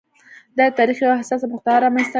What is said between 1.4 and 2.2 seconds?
مقطعه رامنځته کړه.